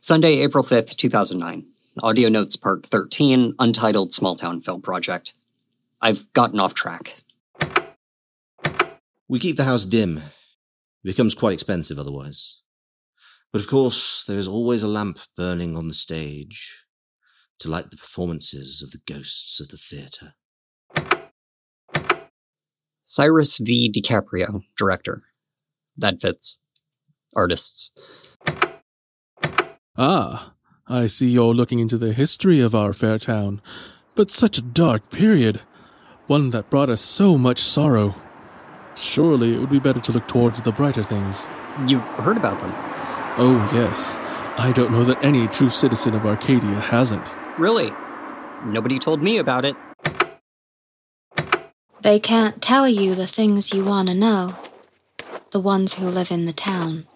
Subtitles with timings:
[0.00, 1.66] Sunday, April 5th, 2009.
[2.00, 5.34] Audio Notes Part 13, Untitled Small Town Film Project.
[6.00, 7.22] I've gotten off track.
[9.26, 10.18] We keep the house dim.
[10.18, 10.22] It
[11.02, 12.62] becomes quite expensive otherwise.
[13.52, 16.84] But of course, there is always a lamp burning on the stage
[17.58, 20.34] to light the performances of the ghosts of the theatre.
[23.02, 23.90] Cyrus V.
[23.90, 25.24] DiCaprio, director.
[25.96, 26.60] That fits.
[27.34, 27.90] Artists.
[30.00, 30.52] Ah,
[30.86, 33.60] I see you're looking into the history of our fair town,
[34.14, 35.62] but such a dark period,
[36.28, 38.14] one that brought us so much sorrow.
[38.94, 41.48] Surely it would be better to look towards the brighter things.
[41.88, 42.72] You've heard about them.
[43.38, 44.18] Oh, yes.
[44.56, 47.28] I don't know that any true citizen of Arcadia hasn't.
[47.58, 47.90] Really?
[48.64, 49.74] Nobody told me about it.
[52.02, 54.54] They can't tell you the things you want to know.
[55.50, 57.08] The ones who live in the town.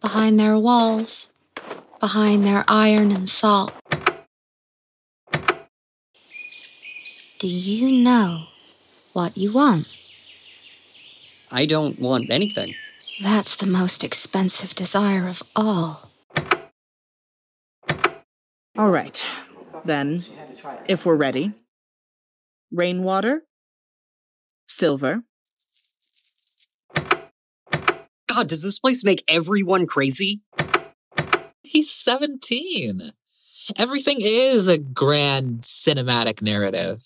[0.00, 1.32] Behind their walls,
[2.00, 3.72] behind their iron and salt.
[7.38, 8.44] Do you know
[9.12, 9.86] what you want?
[11.50, 12.74] I don't want anything.
[13.22, 16.10] That's the most expensive desire of all.
[18.76, 19.26] All right.
[19.84, 20.22] Then,
[20.88, 21.52] if we're ready,
[22.70, 23.42] rainwater,
[24.66, 25.22] silver.
[28.28, 30.42] God, does this place make everyone crazy?
[31.68, 33.12] He's 17.
[33.76, 37.02] Everything is a grand cinematic narrative.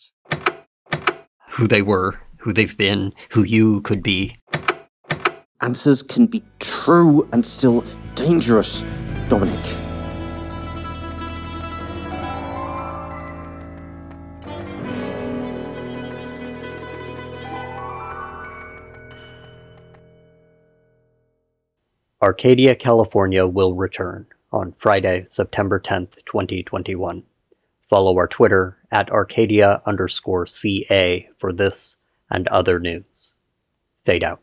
[1.52, 4.36] Who they were, who they've been, who you could be.
[5.62, 8.82] Answers can be true and still dangerous,
[9.28, 9.58] Dominic.
[22.22, 27.22] Arcadia, California will return on Friday, September 10th, 2021.
[27.88, 31.96] Follow our Twitter at Arcadia underscore CA for this
[32.30, 33.34] and other news.
[34.04, 34.38] Fade out.